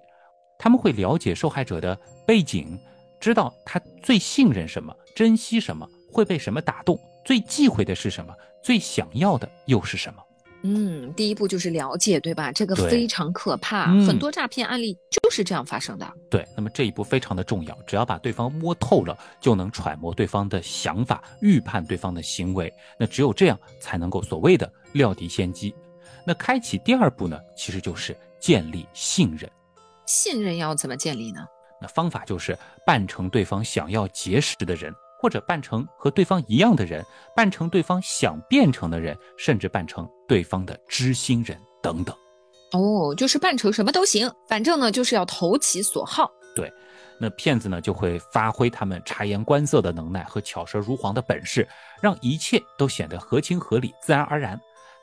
[0.58, 2.78] 他们会了解受害者的背景，
[3.18, 7.00] 知道他最信任什么、珍惜什么，会被什么打动？
[7.24, 8.34] 最忌讳的是什么？
[8.62, 10.22] 最想要的又是什么？
[10.68, 12.50] 嗯，第一步就是了解，对吧？
[12.50, 16.12] 这个非常可怕，嗯很多诈骗案例就是这样发生的。
[16.28, 22.72] 对，那么这一步非常的重要，只要把对方摸透了，就能揣摩对方的想法，预判对方的行为。
[22.98, 25.72] 那只有这样才能够所谓的料敌先机。
[26.24, 29.48] 那开启第二步呢，其实就是建立信任。
[30.06, 31.44] 信任要怎么建立呢？
[31.80, 34.92] 那方法就是扮成对方想要结识的人，
[35.26, 42.14] 或者扮成和对方一样的人，扮成对方想变成的人，甚至扮成对方的知心人等等。
[42.70, 46.30] 哦，就是扮成什么都行，反正呢就是要投其所好。
[46.54, 46.72] 对
[47.20, 51.66] 那骗子呢就会发挥他们察言观色的能耐和巧舌如簧的本事，
[52.00, 54.56] 让一切都显得合情合理、自然而然。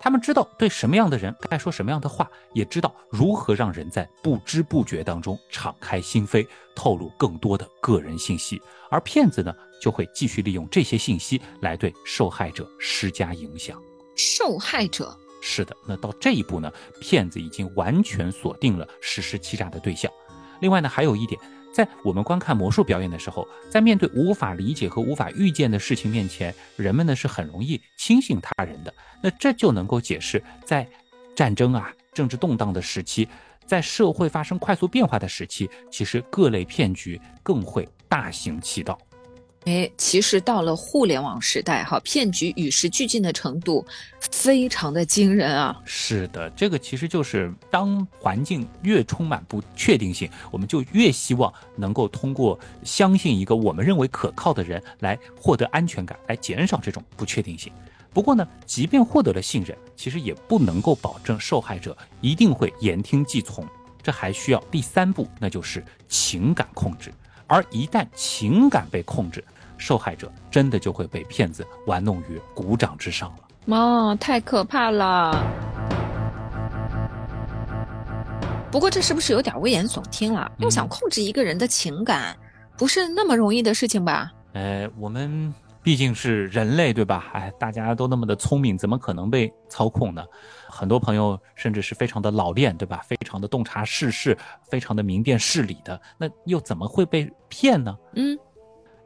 [0.03, 8.61] 他们知道对什么样的人该说什么样的话，也知道如何让人在不知不觉当中敞开心扉，透露更多的个人信息。
[8.91, 13.81] 而骗子呢，就会继续利用这些信息来对受害者施加影响。
[14.17, 20.11] 受害者，是的，那到这一步呢，骗子已经完全锁定了实施欺诈的对象。
[20.59, 21.39] 另外呢，还有一点，
[21.73, 28.93] 在我们观看魔术表演的时候，在面对无法理解和无法预见的事情面前，人们呢是很容易轻信他人的。
[29.21, 30.87] 那这就能够解释，在
[31.35, 33.27] 战争啊、政治动荡的时期，
[33.65, 38.95] 在社会发生快速变化的时期，其实各类骗局更会大行其道。
[39.65, 43.85] 哎，其实到了互联网时代，哈，骗局与时俱进的程度
[44.19, 45.81] 非常的惊人啊。
[45.85, 57.71] 是的，这个其实就是当环境越充满不确定性，我们就越希望能够通过相信一个我们认为可靠的人来获得安全感，来减少这种不确定性。
[58.13, 63.65] 不过呢，即便获得了信任，其实也不能够保证受害者一定会言听计从，
[64.01, 67.13] 这还需要第三步，那就是情感控制。
[67.47, 69.43] 而一旦情感被控制，
[69.83, 73.39] 受害者真的就会被骗子玩弄于股掌之上了。
[73.65, 75.35] 妈、太可怕了！
[78.71, 80.49] 不过这是不是有点危言耸听了？
[80.59, 82.33] 要想嗯控制一个人的情感，
[82.77, 84.31] 不是那么容易的事情吧？
[84.53, 87.29] 呃，我们毕竟是人类，对吧？
[87.33, 90.23] 哎，大家都那么的聪明，怎么可能被操控呢？
[90.69, 93.03] 很多朋友甚至是非常的老练，对吧？
[93.05, 94.37] 非常的洞察世事，
[94.71, 97.95] 非常的明辨事理的，那又怎么会被骗呢？
[98.15, 98.39] 嗯，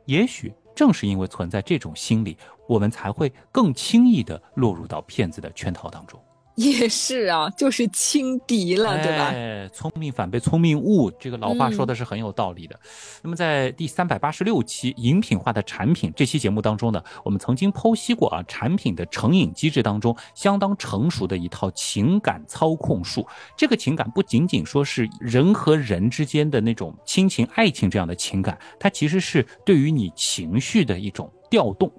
[0.05, 2.37] 也许正是因为存在这种心理，
[2.69, 6.21] 我们才会更轻易的落入到骗子的圈套当中。
[6.57, 9.27] 也是啊， 就是轻敌了，对吧？
[9.27, 12.77] 哎，聪明反被聪明误，这个老话说的是很有道理的。
[13.21, 23.25] 那么在第三百八十六期饮品化的产品这期节目当中呢，我们曾经剖析过啊，产品的成瘾机制当中相当成熟的一套情感操控术。
[23.55, 31.91] 这个情感不仅仅说是人和人之间的那种亲情、爱情这样的情感，它其实是对于你情绪的一种调动。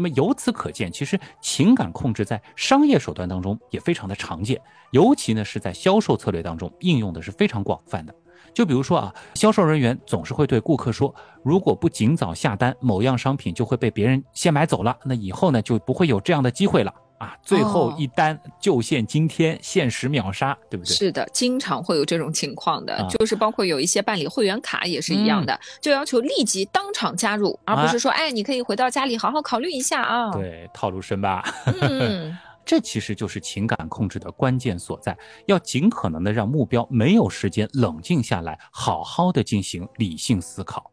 [0.00, 4.58] 那么由此可见，其实情感控制在商业手段当中也非常的常见，
[4.92, 8.14] 尤其呢是在销售策略当中应用的是非常广泛的。
[8.54, 17.36] 就比如说啊，销售人员总是会对顾客说，如果不尽早下单，某样商品就会被别人先买走了，那以后呢就不会有这样的机会了啊！
[17.42, 20.94] 最后一单就限今天，限时秒杀，对不对？
[20.94, 31.44] 是的，经常会有这种情况的，啊就是包括有一些办理会员卡也是一样的，就要求立即当场加入，而不是说，哎，你可以回到家里好好考虑一下啊。，对，套路深吧？
[31.82, 35.14] 嗯， 这其实就是情感控制的关键所在，
[35.46, 40.89] 要尽可能的让目标没有时间冷静下来，好好的进行理性思考。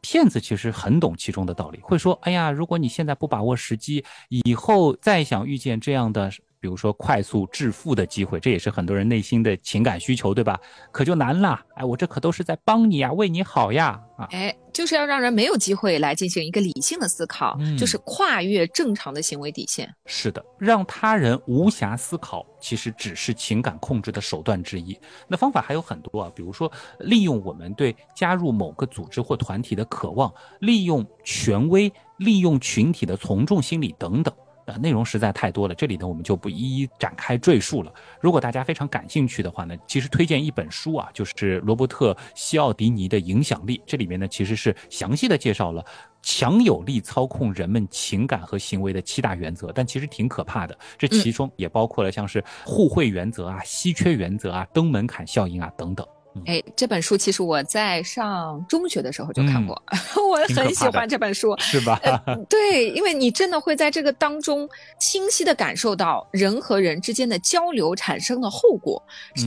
[0.00, 6.30] 骗子其实很懂其中的道理，会说：“哎呀，如果你现在不把握时机，以后再想遇见这样的，
[6.60, 10.58] 比如说快速致富的机会，这也是很多人内心的情感需求，对吧？
[10.90, 11.60] 可就难了。
[11.74, 19.92] 哎，我这可都是在帮你呀，为你好呀，啊，哎，就是要让人没有机会来进行一个理性的思考，嗯就是跨越正常的行为底线。
[20.06, 24.98] 是的，让他人无暇思考，其实只是情感控制的手段之一。
[25.28, 34.34] 那方法还有很多啊，比如说利用我们对加入某个组织或团体的渴望，利用权威，利用群体的从众心理等等。
[34.68, 37.92] 啊，内容实在太多了，这里呢我们就不一一展开赘述了。
[38.20, 45.84] 如果大家非常感兴趣的话呢，其实推荐一本书啊，就是罗伯特·西奥迪尼的《影响力》，这里面呢其实是详细的介绍了
[46.22, 50.78] 强有力操控人们情感和行为的七大原则，但其实挺可怕的。
[50.98, 56.06] 这其中也包括了像是互惠原则啊、稀缺原则啊、登门槛效应啊等等。
[56.46, 59.74] 哎，这本书其实我在上中学的时候就看过，
[60.30, 62.00] 我很喜欢这本书，是吧？
[62.48, 64.68] 对，因为你真的会在这个当中
[65.00, 69.02] 清晰的感受到人和人之间的交流产生的后果。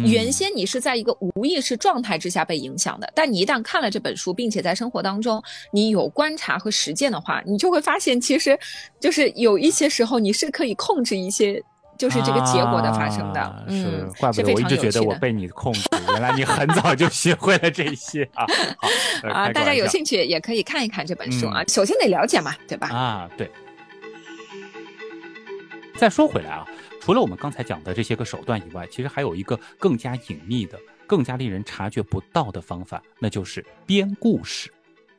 [0.06, 8.60] 原先你是在一个无意识状态之下被影响的，但你一旦看了这本书，并且在生活当中你有观察和实践的话，你就会发现，其实
[9.00, 11.64] 就是有一些时候你是可以控制一些。
[12.02, 18.44] 就是这个结果的发生的，是怪不得我一直觉得我被你控制，原来你很早就学会了这些啊！
[19.22, 21.64] 好啊，大家有兴趣也可以看一看这本书啊。
[21.68, 22.88] 首先得了解嘛，对吧？
[22.88, 23.52] 啊，对。
[25.96, 26.68] 再说回来啊，
[27.00, 34.74] 除了我们刚才讲的这些个手段以外，其实还有一个更加隐秘的、更加令人察觉不到的方法，那就是编故事。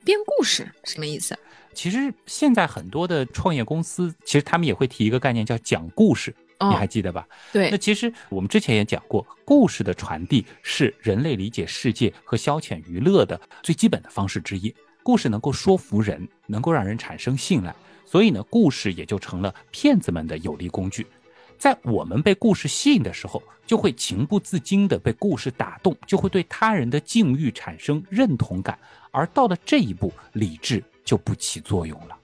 [0.05, 1.39] 编故事什么意思？
[1.75, 6.35] 其实现在很多的创业公司，其实他们也会提一个概念，叫讲故事。
[6.71, 7.27] 你还记得吧？
[7.53, 14.75] 对，那其实我们之前也讲过，故事的传递是人类理解世界和消遣娱乐的最基本的方式之一。
[15.03, 21.07] 故事能够说服人，能够让人产生信赖，所以呢，故事也就成了骗子们的有力工具。
[21.59, 28.79] 在我们被故事吸引的时候，就会情不自禁地被故事打动，就会对他人的境遇产生认同感，
[29.11, 32.17] 而到了这一步，理智就不起作用了。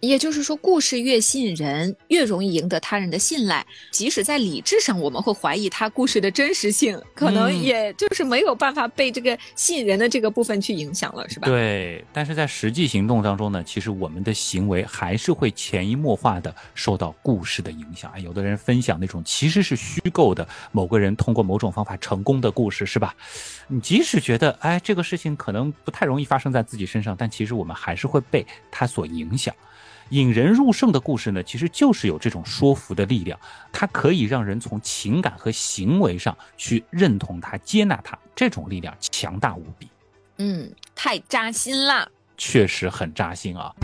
[0.00, 3.66] 也就是说，故事越吸引人，越容易赢得他人的信赖。
[3.90, 11.48] 即使在理智上，我们会怀疑他故事的真实性，可能也就是没有办法被这个吸引人的这个部分去影响了，是吧？
[11.48, 12.04] 对。
[12.12, 18.12] 但是在实际行动当中呢，其实我们的行为还是会潜移默化的受到故事的影响。
[18.22, 23.14] 有的人分享那种其实是虚构的，某个人通过某种方法成功的故事，是吧？
[23.66, 29.54] 你即使觉得，哎，这个事情可能不太容易发生在自己身上，但其实我们还是会被他所影响。
[30.10, 33.38] 引人入胜的故事呢，其实就是有这种说服的力量，
[33.72, 39.88] 它可以让人从情感和行为上去认同它、接纳它，这种力量强大无比。
[40.38, 43.74] 嗯，太扎心了，确实很扎心啊。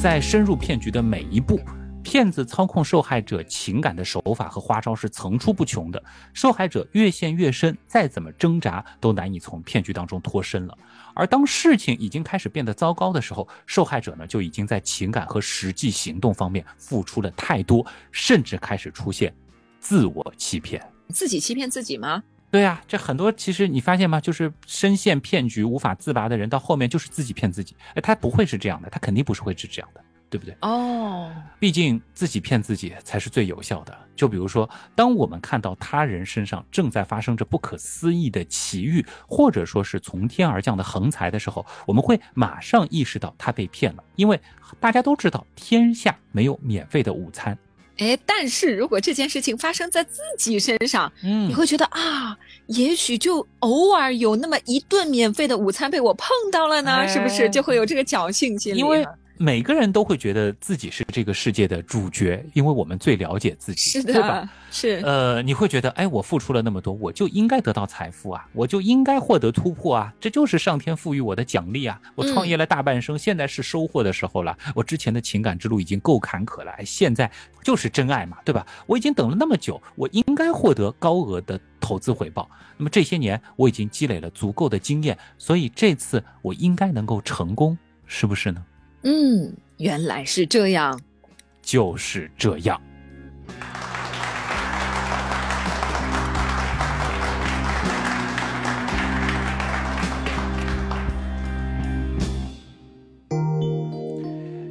[0.00, 1.58] 在深入骗局的每一步，
[2.04, 6.00] 骗子操控受害者情感的手法和花招是层出不穷的，
[6.32, 10.78] 受害者越陷越深，再怎么挣扎都难以从骗局当中脱身了。
[11.16, 19.34] 而当事情已经开始变得糟糕的时候，受害者呢就已经在情感和实际行动方面付出了太多，甚至开始出现
[19.80, 22.22] 自我欺骗，自己欺骗自己吗？
[22.50, 24.20] 对啊，这很多其实你发现吗？
[24.20, 27.74] 就是深陷骗局无法自拔的人，到后面就是自己骗自己。
[27.94, 30.00] 哎，他不会是这样的，他肯定不是会是这样的。
[30.28, 30.56] 对不对？
[30.62, 33.96] 哦，毕竟自己骗自己才是最有效的。
[34.14, 44.02] 就比如说，当我们看到他人身上正在发生着不可思议的奇遇，或者说是从天而降的横财的时候，我们会马上意识到他被骗了。
[44.16, 44.40] 因为
[44.80, 47.56] 大家都知道，天下没有免费的午餐。
[47.98, 57.48] 哎，但是如果这件事情发生在自己身上，嗯，你会觉得啊，也许就偶尔有那么一顿免费的午餐被我碰到了呢，是不是？
[57.48, 58.78] 就会有这个侥幸心理。
[58.78, 59.06] 因为
[59.38, 64.48] 每个人都会觉得自己是这个世界的主角，因为我们最了解自己，对吧？
[64.70, 65.02] 是。
[65.04, 72.00] 呃，你会觉得，哎，我付出了那么多，我就应该得到财富啊，我就应该获得突破啊，这就是上天赋予我的奖励啊！
[72.14, 74.56] 我创业了大半生，现在是收获的时候了。
[74.74, 77.30] 我之前的情感之路已经够坎坷了，现在
[77.62, 78.66] 就是真爱嘛，对吧？
[78.86, 82.48] 我已经等了那么久，我应该获得高额的投资回报。
[82.78, 87.76] 那么这些年我已经积累了足够的经验，所以这次我应该能够成功，
[88.06, 88.64] 是不是呢？
[89.08, 91.00] 嗯，原来是这样，
[91.62, 92.76] 就是这样。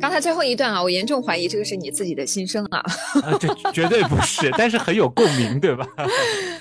[0.01, 2.79] 刚才最后一段啊，我严重怀疑这个是你自己的心声啊！
[3.23, 5.88] 啊，这绝对不是， 但是很有共鸣，对吧？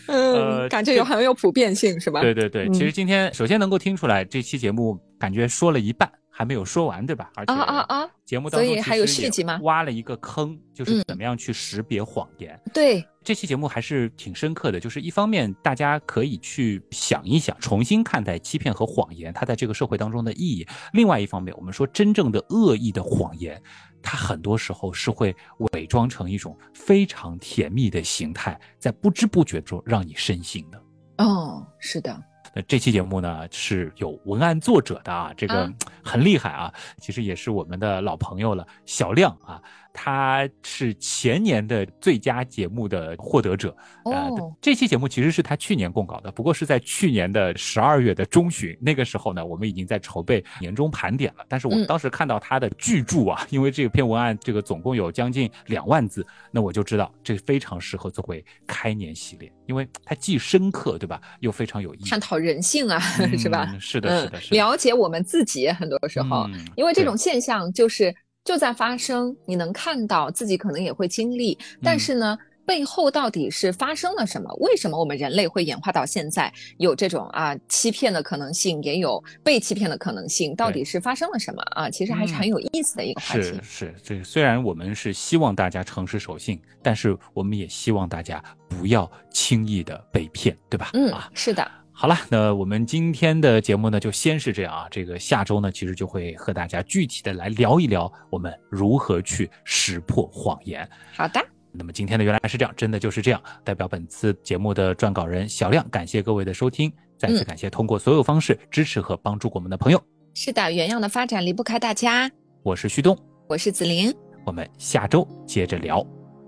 [0.06, 2.20] 嗯，感觉有很有普遍性，是吧？
[2.20, 6.08] 对对对，其实今天首先能够听出来，这期节目感觉说了一半。
[6.36, 7.30] 还没有说完，对吧？
[7.36, 8.10] 而且啊啊啊！
[8.24, 9.60] 节目当中还有续集吗？
[9.62, 12.60] 挖了一个坑，就是怎么样去识别谎言。
[12.72, 14.80] 对，这期节目还是挺深刻的。
[14.80, 20.66] 就是一方面，大家可以去想一想，重新看待欺骗和谎言它在这个社会当中的意义。
[20.92, 23.62] 另外一方面，我们说真正的恶意的谎言，
[24.02, 25.32] 它很多时候是会
[25.72, 30.82] 伪装成一种非常甜蜜的形态，在不知不觉中让你深信的。
[31.18, 32.20] 哦，是的。
[32.54, 35.70] 那这期节目呢是有文案作者的啊，这个
[36.04, 39.60] 很厉害啊，其实也是我们的老朋友了，小亮啊，
[39.96, 43.74] 他是前年的最佳节目的获得者。
[44.04, 51.44] 呃，哦，这期节目其实是他去年供稿的，不过是在去年的十二月的中旬，那个时候呢，我们已经在筹备年终盘点了。
[51.48, 61.20] 但是我嗯当时看到他的巨著啊， 因为这篇文案这个总共有将近两万字，那我就知道这非常适合作为开年系列，因为它既深刻，对吧？
[61.38, 62.08] 又非常有意义。
[62.10, 62.98] 探讨人性啊，
[63.38, 63.68] 是吧？
[63.72, 64.56] 嗯是的，是的，是的。
[64.56, 68.14] 了解我们自己，很多时候，嗯因为这种现象就是
[68.44, 72.38] 就在发生，你能看到自己可能也会经历，但嗯是呢。
[72.66, 74.50] 背后到底是发生了什么？
[74.54, 80.56] 为什么我们人类会演化到现在有这种啊欺骗的可能性，也有被欺骗的可能性？
[80.56, 81.90] 到底是发生了什么啊？
[81.90, 83.42] 其实还是很有意思的一个话题。
[83.42, 90.88] 是是，这虽然我们是希望大家诚实守信，但是我们也希望大家不要轻易的被骗，对吧？
[90.94, 94.88] 嗯啊，，是的，好了，那我们今天的节目呢，就先是这样啊。
[94.90, 100.86] 这个下周呢，其实就会和大家具体的来聊一聊我们如何去识破谎言。
[101.14, 101.40] 好的，
[101.70, 103.40] 那么今天的原来是这样，真的就是这样。
[103.62, 110.02] 代表本次节目的撰稿人小亮，感谢各位的收听，再次嗯感谢通过所有方式支持和帮助我们的朋友。
[110.34, 112.28] 是的，原样的发展离不开大家。
[112.64, 113.16] 我是旭东，
[113.48, 114.12] 我是子琳，
[114.44, 116.04] 我们下周接着聊。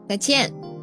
[0.08, 0.75] 再见。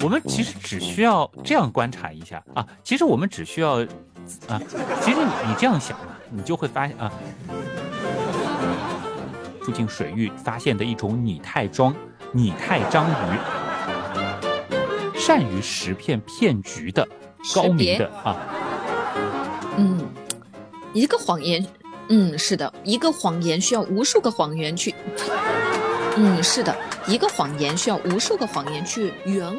[0.00, 3.82] 我们其实只需要这样观察一下啊，其实我们只需要
[4.48, 4.60] 啊，
[5.00, 7.10] 其实你你这样想啊，你就会发现啊，
[9.62, 11.94] 附近水域发现的一种拟态装
[12.32, 13.14] 拟态章鱼，
[15.18, 17.06] 善于识骗骗局的
[17.54, 18.36] 高明的啊，
[19.76, 20.06] 嗯，
[20.92, 21.66] 一个谎言，
[22.08, 24.94] 嗯，是的，一个谎言需要无数个谎言去，
[26.16, 29.56] 嗯，是的，一个谎言需要无数个谎言去圆。